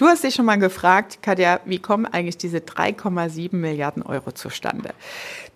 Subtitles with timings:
[0.00, 4.94] Du hast dich schon mal gefragt, Katja, wie kommen eigentlich diese 3,7 Milliarden Euro zustande?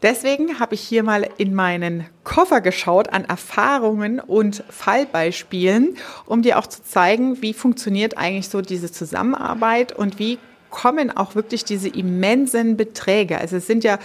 [0.03, 5.97] Deswegen habe ich hier mal in meinen Koffer geschaut an Erfahrungen und Fallbeispielen,
[6.27, 10.39] um dir auch zu zeigen, wie funktioniert eigentlich so diese Zusammenarbeit und wie
[10.69, 13.39] kommen auch wirklich diese immensen Beträge.
[13.39, 13.99] Also es sind ja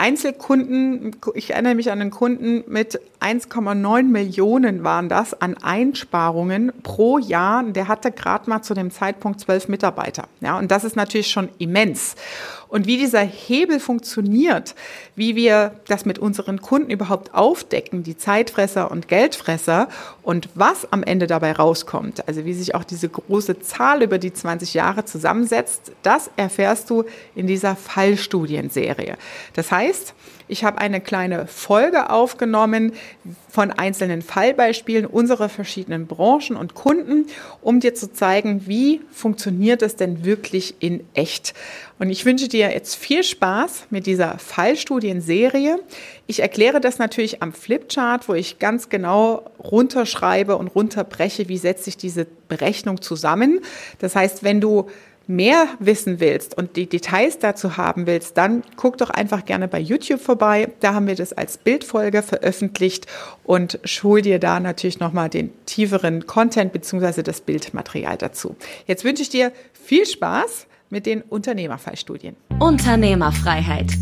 [0.00, 7.18] Einzelkunden, ich erinnere mich an einen Kunden mit 1,9 Millionen waren das an Einsparungen pro
[7.18, 7.62] Jahr.
[7.64, 10.24] Der hatte gerade mal zu dem Zeitpunkt zwölf Mitarbeiter.
[10.40, 12.16] Ja, und das ist natürlich schon immens.
[12.68, 14.74] Und wie dieser Hebel funktioniert,
[15.16, 19.88] wie wir das mit unseren Kunden überhaupt aufdecken, die Zeitfresser und Geldfresser
[20.22, 24.32] und was am Ende dabei rauskommt, also wie sich auch diese große Zahl über die
[24.32, 29.16] 20 Jahre zusammensetzt, das erfährst du in dieser Fallstudienserie.
[29.54, 29.89] Das heißt,
[30.50, 32.92] ich habe eine kleine Folge aufgenommen
[33.48, 37.26] von einzelnen Fallbeispielen unserer verschiedenen Branchen und Kunden,
[37.62, 41.54] um dir zu zeigen, wie funktioniert es denn wirklich in echt.
[42.00, 45.78] Und ich wünsche dir jetzt viel Spaß mit dieser Fallstudienserie.
[46.26, 51.84] Ich erkläre das natürlich am Flipchart, wo ich ganz genau runterschreibe und runterbreche, wie setzt
[51.84, 53.60] sich diese Berechnung zusammen.
[54.00, 54.88] Das heißt, wenn du
[55.30, 59.78] mehr wissen willst und die Details dazu haben willst, dann guck doch einfach gerne bei
[59.78, 60.68] YouTube vorbei.
[60.80, 63.06] Da haben wir das als Bildfolge veröffentlicht
[63.44, 67.22] und schul dir da natürlich nochmal den tieferen Content bzw.
[67.22, 68.56] das Bildmaterial dazu.
[68.86, 72.36] Jetzt wünsche ich dir viel Spaß mit den Unternehmerfallstudien.
[72.58, 73.92] Unternehmerfreiheit.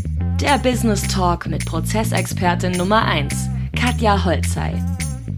[0.41, 3.33] Der Business Talk mit Prozessexpertin Nummer 1,
[3.77, 4.73] Katja Holzei.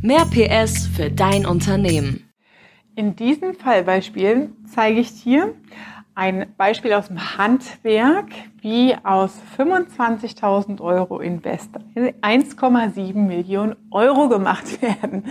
[0.01, 2.30] Mehr PS für dein Unternehmen.
[2.95, 5.53] In diesen Fallbeispielen zeige ich dir
[6.13, 8.27] ein Beispiel aus dem Handwerk,
[8.59, 15.23] wie aus 25.000 Euro Invest 1,7 Millionen Euro gemacht werden.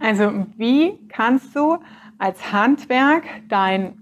[0.00, 1.78] Also wie kannst du
[2.18, 3.96] als Handwerk dein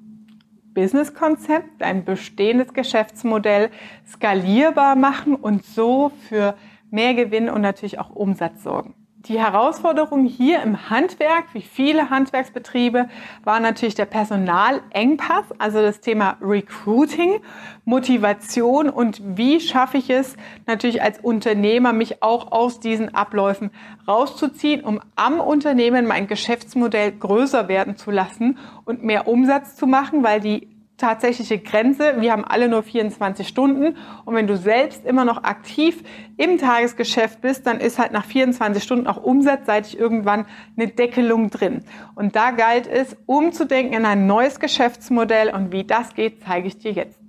[0.75, 3.71] Businesskonzept, dein bestehendes Geschäftsmodell
[4.05, 6.57] skalierbar machen und so für
[6.91, 9.06] mehr Gewinn und natürlich auch Umsatz sorgen?
[9.28, 13.09] Die Herausforderung hier im Handwerk, wie viele Handwerksbetriebe,
[13.42, 17.41] war natürlich der Personalengpass, also das Thema Recruiting,
[17.84, 23.72] Motivation und wie schaffe ich es natürlich als Unternehmer, mich auch aus diesen Abläufen
[24.06, 30.22] rauszuziehen, um am Unternehmen mein Geschäftsmodell größer werden zu lassen und mehr Umsatz zu machen,
[30.22, 32.21] weil die tatsächliche Grenze.
[32.21, 33.97] Wir haben alle nur 24 Stunden.
[34.25, 36.03] Und wenn du selbst immer noch aktiv
[36.37, 40.47] im Tagesgeschäft bist, dann ist halt nach 24 Stunden auch umsatzseitig irgendwann
[40.77, 41.85] eine Deckelung drin.
[42.15, 45.53] Und da galt es, umzudenken in ein neues Geschäftsmodell.
[45.53, 47.21] Und wie das geht, zeige ich dir jetzt.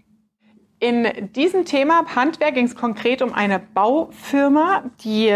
[0.79, 5.33] In diesem Thema Handwerk ging es konkret um eine Baufirma, die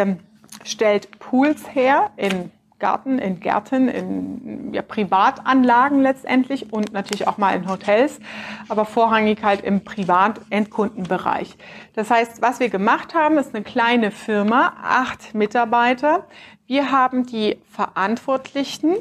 [0.64, 7.56] stellt Pools her in Garten, in Gärten, in ja, Privatanlagen letztendlich und natürlich auch mal
[7.56, 8.20] in Hotels,
[8.68, 11.56] aber vorrangig halt im Privat-Endkundenbereich.
[11.94, 16.28] Das heißt, was wir gemacht haben, ist eine kleine Firma, acht Mitarbeiter.
[16.68, 18.96] Wir haben die Verantwortlichen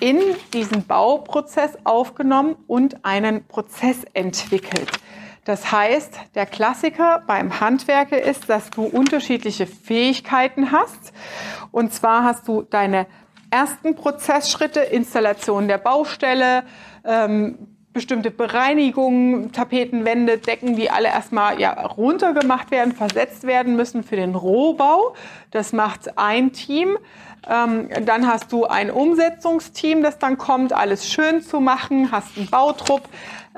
[0.00, 0.18] in
[0.54, 4.90] diesen Bauprozess aufgenommen und einen Prozess entwickelt.
[5.44, 11.12] Das heißt, der Klassiker beim Handwerker ist, dass du unterschiedliche Fähigkeiten hast.
[11.70, 13.06] Und zwar hast du deine
[13.50, 16.64] ersten Prozessschritte, Installation der Baustelle,
[17.04, 24.16] ähm, bestimmte Bereinigungen, Tapetenwände, Decken, die alle erstmal ja, runtergemacht werden, versetzt werden müssen für
[24.16, 25.14] den Rohbau.
[25.50, 26.98] Das macht ein Team.
[27.48, 32.48] Ähm, dann hast du ein Umsetzungsteam, das dann kommt, alles schön zu machen, hast einen
[32.48, 33.08] Bautrupp,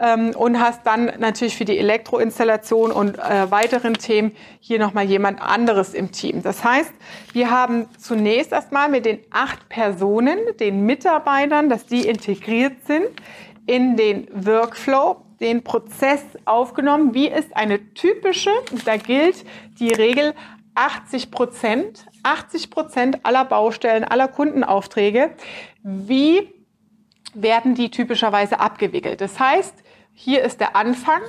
[0.01, 5.41] ähm, und hast dann natürlich für die Elektroinstallation und äh, weiteren Themen hier nochmal jemand
[5.41, 6.43] anderes im Team.
[6.43, 6.93] Das heißt,
[7.33, 13.09] wir haben zunächst erstmal mit den acht Personen, den Mitarbeitern, dass die integriert sind
[13.67, 17.15] in den Workflow, den Prozess aufgenommen.
[17.15, 18.51] Wie ist eine typische,
[18.85, 19.45] da gilt
[19.79, 20.35] die Regel
[20.75, 25.33] 80 Prozent, 80 Prozent aller Baustellen, aller Kundenaufträge.
[25.83, 26.49] Wie
[27.35, 29.21] werden die typischerweise abgewickelt.
[29.21, 29.75] Das heißt,
[30.15, 31.23] hier ist der Anfang,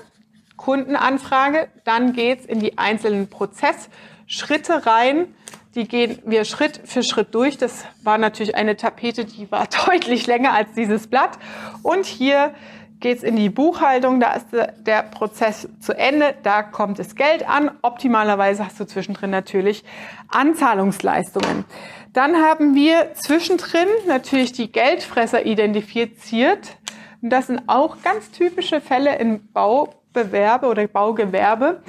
[0.57, 5.33] Kundenanfrage, dann geht's in die einzelnen Prozessschritte rein.
[5.75, 7.57] Die gehen wir Schritt für Schritt durch.
[7.57, 11.39] Das war natürlich eine Tapete, die war deutlich länger als dieses Blatt.
[11.81, 12.53] Und hier
[12.99, 17.69] geht's in die Buchhaltung, da ist der Prozess zu Ende, da kommt das Geld an.
[17.81, 19.83] Optimalerweise hast du zwischendrin natürlich
[20.29, 21.65] Anzahlungsleistungen.
[22.13, 26.77] Dann haben wir zwischendrin natürlich die Geldfresser identifiziert.
[27.21, 31.81] Und das sind auch ganz typische Fälle im Baubewerbe oder Baugewerbe.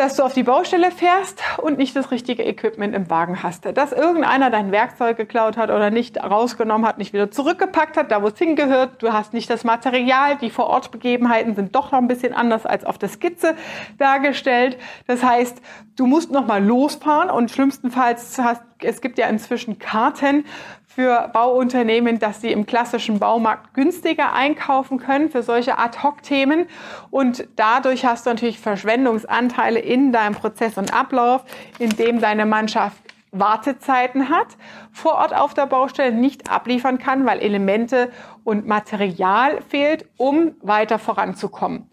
[0.00, 3.66] Dass du auf die Baustelle fährst und nicht das richtige Equipment im Wagen hast.
[3.76, 8.22] Dass irgendeiner dein Werkzeug geklaut hat oder nicht rausgenommen hat, nicht wieder zurückgepackt hat, da
[8.22, 9.02] wo es hingehört.
[9.02, 10.38] Du hast nicht das Material.
[10.38, 13.56] Die Vorortbegebenheiten sind doch noch ein bisschen anders als auf der Skizze
[13.98, 14.78] dargestellt.
[15.06, 15.60] Das heißt,
[15.96, 20.44] du musst noch mal losfahren und schlimmstenfalls hast, es gibt ja inzwischen Karten
[20.86, 26.66] für Bauunternehmen, dass sie im klassischen Baumarkt günstiger einkaufen können für solche Ad-Hoc-Themen.
[27.10, 31.44] Und dadurch hast du natürlich Verschwendungsanteile in deinem Prozess und Ablauf,
[31.78, 32.98] in dem deine Mannschaft
[33.32, 34.48] Wartezeiten hat,
[34.90, 38.10] vor Ort auf der Baustelle nicht abliefern kann, weil Elemente
[38.42, 41.88] und Material fehlt, um weiter voranzukommen.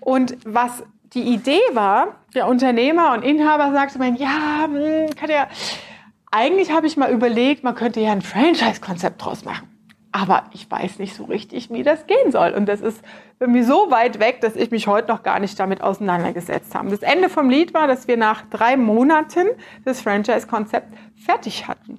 [0.00, 0.84] Und was
[1.14, 5.48] die Idee war, der Unternehmer und Inhaber sagte ja, hm, kann ja,
[6.32, 9.68] eigentlich habe ich mal überlegt, man könnte ja ein Franchise-Konzept draus machen.
[10.14, 12.52] Aber ich weiß nicht so richtig, wie das gehen soll.
[12.52, 13.02] Und das ist
[13.40, 16.90] irgendwie so weit weg, dass ich mich heute noch gar nicht damit auseinandergesetzt habe.
[16.90, 19.46] Das Ende vom Lied war, dass wir nach drei Monaten
[19.86, 21.98] das Franchise-Konzept fertig hatten.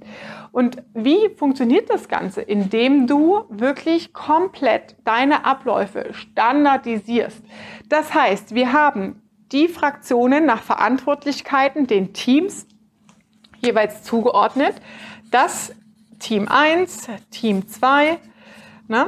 [0.52, 2.42] Und wie funktioniert das Ganze?
[2.42, 7.44] Indem du wirklich komplett deine Abläufe standardisierst.
[7.90, 12.68] Das heißt, wir haben die Fraktionen nach Verantwortlichkeiten, den Teams
[13.64, 14.76] jeweils zugeordnet.
[15.32, 15.74] Das
[16.20, 18.18] Team 1, Team 2,
[18.88, 19.08] ne,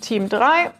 [0.00, 0.70] Team 3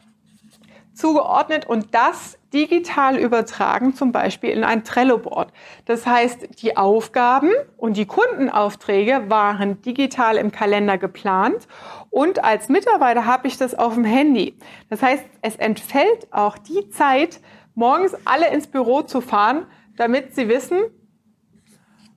[0.94, 5.52] zugeordnet und das digital übertragen, zum Beispiel in ein Trello-Board.
[5.87, 11.69] Das heißt, die Aufgaben und die Kundenaufträge waren digital im Kalender geplant
[12.11, 14.58] und als Mitarbeiter habe ich das auf dem Handy.
[14.91, 17.41] Das heißt, es entfällt auch die Zeit,
[17.75, 20.81] morgens alle ins Büro zu fahren, damit sie wissen,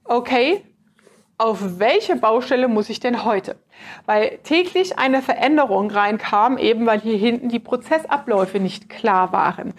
[0.03, 0.63] okay,
[1.37, 3.57] auf welche Baustelle muss ich denn heute?
[4.05, 9.73] Weil täglich eine Veränderung reinkam, eben weil hier hinten die Prozessabläufe nicht klar waren.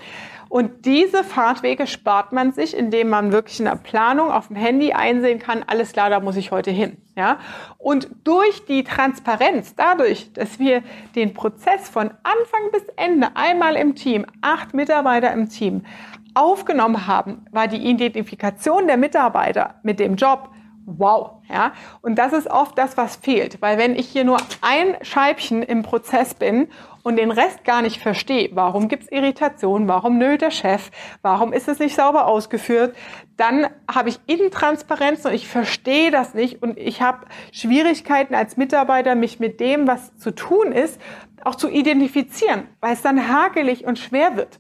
[0.55, 4.93] Und diese Fahrtwege spart man sich, indem man wirklich in der Planung auf dem Handy
[4.93, 6.97] einsehen kann, alles klar, da muss ich heute hin.
[7.17, 7.39] Ja?
[7.77, 10.85] Und durch die Transparenz, dadurch, dass wir
[11.17, 15.87] den Prozess von Anfang bis Ende einmal im Team, acht Mitarbeiter im Team,
[16.35, 20.51] aufgenommen haben, war die Identifikation der Mitarbeiter mit dem Job
[20.87, 21.73] wow, ja.
[22.03, 25.83] Und das ist oft das, was fehlt, weil wenn ich hier nur ein Scheibchen im
[25.83, 26.69] Prozess bin
[27.03, 30.91] und den Rest gar nicht verstehe, warum gibt's Irritation, warum nölt der Chef,
[31.23, 32.95] warum ist es nicht sauber ausgeführt,
[33.37, 39.15] dann habe ich Intransparenz und ich verstehe das nicht und ich habe Schwierigkeiten als Mitarbeiter,
[39.15, 41.01] mich mit dem, was zu tun ist,
[41.45, 44.59] auch zu identifizieren, weil es dann hakelig und schwer wird.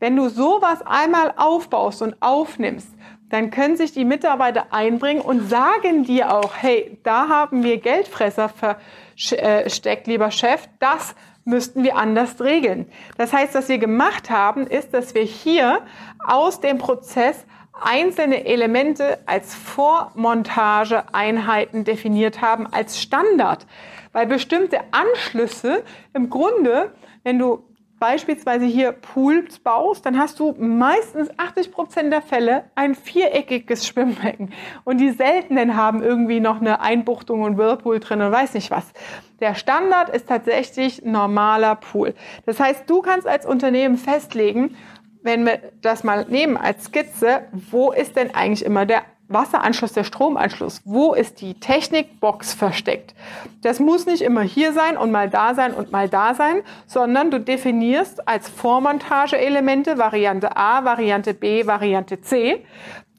[0.00, 2.88] Wenn du sowas einmal aufbaust und aufnimmst,
[3.32, 8.50] dann können sich die Mitarbeiter einbringen und sagen dir auch, hey, da haben wir Geldfresser
[8.50, 11.14] versteckt, lieber Chef, das
[11.46, 12.92] müssten wir anders regeln.
[13.16, 15.80] Das heißt, was wir gemacht haben, ist, dass wir hier
[16.22, 17.46] aus dem Prozess
[17.82, 23.66] einzelne Elemente als Vormontageeinheiten definiert haben, als Standard.
[24.12, 26.92] Weil bestimmte Anschlüsse im Grunde,
[27.22, 27.64] wenn du
[28.02, 34.52] beispielsweise hier Pools baust, dann hast du meistens 80 Prozent der Fälle ein viereckiges Schwimmbecken.
[34.82, 38.92] Und die seltenen haben irgendwie noch eine Einbuchtung und Whirlpool drin und weiß nicht was.
[39.38, 42.14] Der Standard ist tatsächlich normaler Pool.
[42.44, 44.76] Das heißt, du kannst als Unternehmen festlegen,
[45.22, 49.02] wenn wir das mal nehmen als Skizze, wo ist denn eigentlich immer der
[49.32, 53.14] Wasseranschluss, der Stromanschluss, wo ist die Technikbox versteckt?
[53.62, 57.30] Das muss nicht immer hier sein und mal da sein und mal da sein, sondern
[57.30, 62.64] du definierst als Vormontageelemente Variante A, Variante B, Variante C.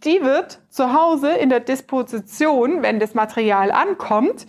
[0.03, 4.45] Die wird zu Hause in der Disposition, wenn das Material ankommt,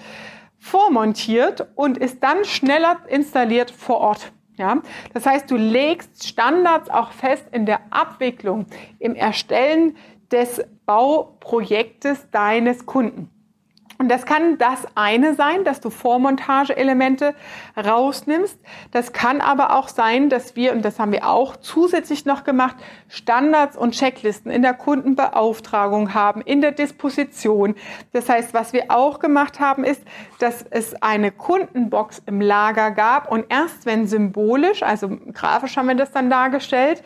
[0.58, 4.32] vormontiert und ist dann schneller installiert vor Ort.
[4.56, 8.66] Ja, das heißt, du legst Standards auch fest in der Abwicklung,
[9.00, 9.96] im Erstellen
[10.34, 13.30] des Bauprojektes deines Kunden.
[13.98, 17.34] Und das kann das eine sein, dass du Vormontageelemente
[17.76, 18.58] rausnimmst.
[18.90, 22.76] Das kann aber auch sein, dass wir, und das haben wir auch zusätzlich noch gemacht,
[23.08, 27.76] Standards und Checklisten in der Kundenbeauftragung haben, in der Disposition.
[28.12, 30.02] Das heißt, was wir auch gemacht haben, ist,
[30.40, 35.94] dass es eine Kundenbox im Lager gab und erst wenn symbolisch, also grafisch haben wir
[35.94, 37.04] das dann dargestellt,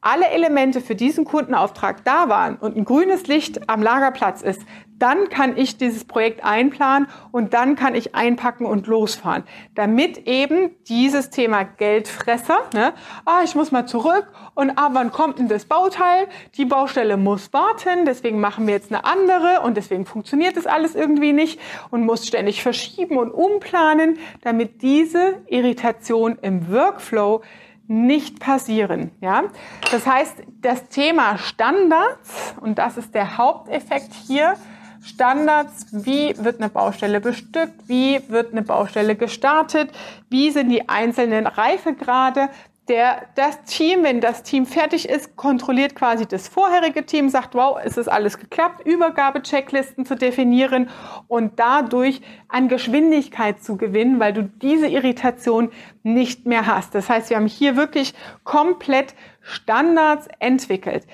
[0.00, 4.62] alle Elemente für diesen Kundenauftrag da waren und ein grünes Licht am Lagerplatz ist,
[4.98, 9.44] dann kann ich dieses Projekt einplanen und dann kann ich einpacken und losfahren.
[9.74, 12.92] Damit eben dieses Thema Geldfresser, ne,
[13.24, 16.26] ah, ich muss mal zurück und ah, wann kommt denn das Bauteil?
[16.56, 20.94] Die Baustelle muss warten, deswegen machen wir jetzt eine andere und deswegen funktioniert das alles
[20.94, 27.42] irgendwie nicht und muss ständig verschieben und umplanen, damit diese Irritation im Workflow
[27.88, 29.10] nicht passieren.
[29.20, 29.44] Ja?
[29.90, 34.54] Das heißt, das Thema Standards, und das ist der Haupteffekt hier,
[35.02, 39.90] Standards, wie wird eine Baustelle bestückt, wie wird eine Baustelle gestartet,
[40.28, 42.50] wie sind die einzelnen Reifegrade,
[42.88, 47.78] der, das Team, wenn das Team fertig ist, kontrolliert quasi das vorherige Team, sagt, wow,
[47.82, 50.88] ist es alles geklappt, Übergabechecklisten zu definieren
[51.28, 55.70] und dadurch an Geschwindigkeit zu gewinnen, weil du diese Irritation
[56.02, 56.94] nicht mehr hast.
[56.94, 58.14] Das heißt, wir haben hier wirklich
[58.44, 61.06] komplett Standards entwickelt.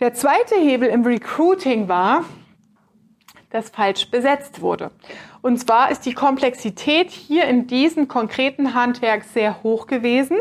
[0.00, 2.24] Der zweite Hebel im Recruiting war,
[3.50, 4.90] das falsch besetzt wurde.
[5.42, 10.38] Und zwar ist die Komplexität hier in diesem konkreten Handwerk sehr hoch gewesen.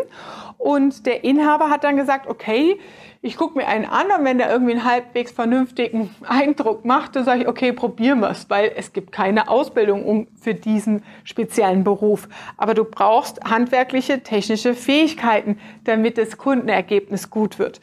[0.57, 2.79] Und der Inhaber hat dann gesagt, okay,
[3.25, 7.25] ich gucke mir einen an und wenn der irgendwie einen halbwegs vernünftigen Eindruck macht, dann
[7.25, 12.27] sage ich, okay, probieren wir es, weil es gibt keine Ausbildung für diesen speziellen Beruf.
[12.57, 17.81] Aber du brauchst handwerkliche, technische Fähigkeiten, damit das Kundenergebnis gut wird.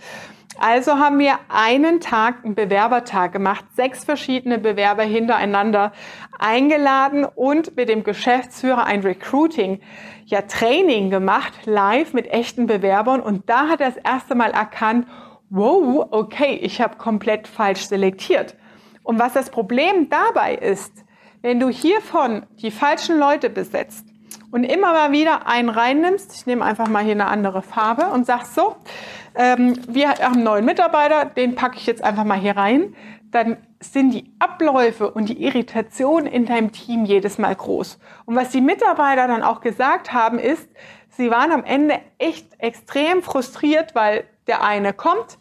[0.59, 5.93] Also haben wir einen Tag, einen Bewerbertag gemacht, sechs verschiedene Bewerber hintereinander
[6.39, 9.81] eingeladen und mit dem Geschäftsführer ein Recruiting,
[10.27, 13.21] ja Training gemacht, live mit echten Bewerbern.
[13.21, 15.07] Und da hat er das erste Mal erkannt,
[15.49, 18.57] wow, okay, ich habe komplett falsch selektiert.
[19.03, 20.93] Und was das Problem dabei ist,
[21.41, 24.12] wenn du hiervon die falschen Leute besetzt
[24.53, 28.27] und immer mal wieder einen reinnimmst, ich nehme einfach mal hier eine andere Farbe und
[28.27, 28.77] sagst so,
[29.35, 32.95] ähm, wir haben einen neuen Mitarbeiter, den packe ich jetzt einfach mal hier rein,
[33.33, 37.99] dann sind die Abläufe und die Irritation in deinem Team jedes Mal groß.
[38.27, 40.69] Und was die Mitarbeiter dann auch gesagt haben, ist,
[41.09, 45.39] sie waren am Ende echt extrem frustriert, weil der eine kommt,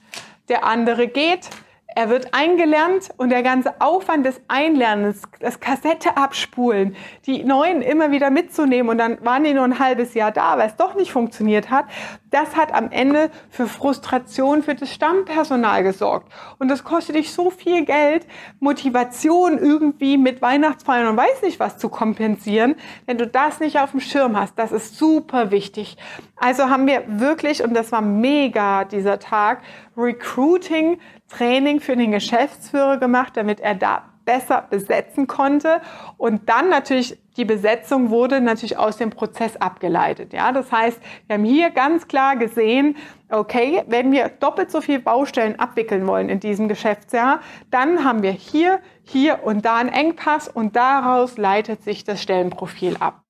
[0.48, 1.50] der andere geht,
[1.96, 6.96] er wird eingelernt und der ganze Aufwand des Einlernens, das Kassette abspulen,
[7.26, 10.68] die Neuen immer wieder mitzunehmen und dann waren die nur ein halbes Jahr da, weil
[10.68, 11.86] es doch nicht funktioniert hat,
[12.30, 16.32] das hat am Ende für Frustration für das Stammpersonal gesorgt.
[16.60, 18.26] Und das kostet dich so viel Geld,
[18.60, 23.92] Motivation irgendwie mit Weihnachtsfeiern und weiß nicht was zu kompensieren, wenn du das nicht auf
[23.92, 24.58] dem Schirm hast.
[24.58, 25.98] Das ist super wichtig.
[26.38, 29.62] Also haben wir wirklich, und das war mega dieser Tag,
[29.98, 31.00] Recruiting
[31.32, 35.82] Training für den Geschäftsführer gemacht, damit er da besser besetzen konnte.
[36.18, 40.34] Und dann natürlich die Besetzung wurde natürlich aus dem Prozess abgeleitet.
[40.34, 42.98] Ja, das heißt, wir haben hier ganz klar gesehen,
[43.30, 48.32] okay, wenn wir doppelt so viele Baustellen abwickeln wollen in diesem Geschäftsjahr, dann haben wir
[48.32, 53.24] hier, hier und da einen Engpass und daraus leitet sich das Stellenprofil ab.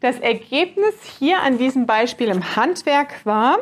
[0.00, 3.58] Das Ergebnis hier an diesem Beispiel im Handwerk war,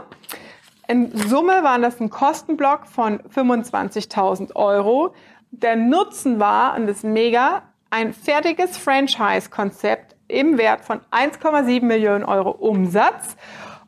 [0.86, 5.14] in Summe waren das ein Kostenblock von 25.000 Euro.
[5.50, 12.24] Der Nutzen war, und das ist mega, ein fertiges Franchise-Konzept im Wert von 1,7 Millionen
[12.24, 13.36] Euro Umsatz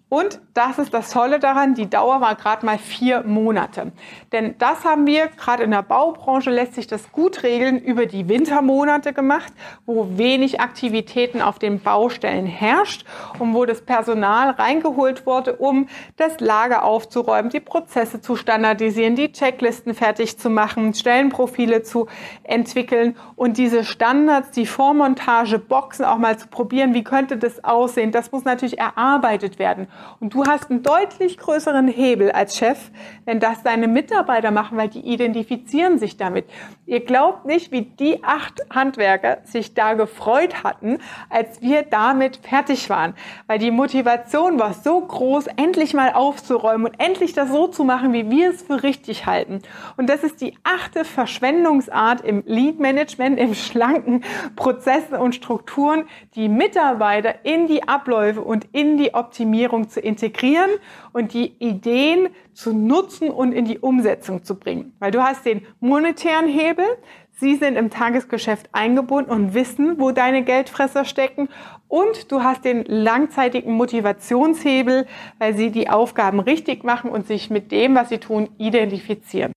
[0.09, 3.91] und das ist das Tolle daran, die Dauer war gerade mal vier Monate.
[4.31, 8.29] Denn das haben wir, gerade in der Baubranche lässt sich das gut regeln, über die
[8.29, 9.53] Wintermonate gemacht,
[9.85, 13.05] wo wenig Aktivitäten auf den Baustellen herrscht
[13.41, 19.33] und wo das Personal reingeholt wurde, um das Lager aufzuräumen, die Prozesse zu standardisieren, die
[19.33, 22.07] Checklisten fertig zu machen, Stellenprofile zu
[22.45, 28.13] entwickeln und diese Standards, die Vormontage, Boxen auch mal zu probieren, wie könnte das aussehen.
[28.13, 29.89] Das muss natürlich erarbeitet werden.
[30.21, 32.91] Und du hast einen deutlich größeren Hebel als Chef,
[33.25, 36.47] wenn das deine Mitarbeiter machen, weil die identifizieren sich damit.
[36.87, 40.99] Ihr glaubt nicht, wie die acht Handwerker sich da gefreut hatten,
[41.29, 43.15] als wir damit fertig waren.
[43.47, 48.13] Weil die Motivation war so groß, endlich mal aufzuräumen und endlich das so zu machen,
[48.13, 49.63] wie wir es für richtig halten.
[49.97, 54.25] Und das ist die achte Verschwendungsart im Lead Management, im schlanken
[54.55, 60.71] Prozessen und Strukturen, die Mitarbeiter in die Abläufe und in die Optimierung zu integrieren
[61.13, 64.95] und die Ideen zu nutzen und in die Umsetzung zu bringen.
[64.99, 66.87] Weil du hast den monetären Hebel,
[67.33, 71.49] sie sind im Tagesgeschäft eingebunden und wissen, wo deine Geldfresser stecken
[71.89, 75.07] und du hast den langzeitigen Motivationshebel,
[75.39, 79.53] weil sie die Aufgaben richtig machen und sich mit dem, was sie tun, identifizieren.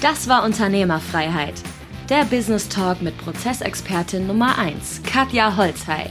[0.00, 1.54] Das war Unternehmerfreiheit.
[2.08, 6.10] Der Business Talk mit Prozessexpertin Nummer 1, Katja Holzhey.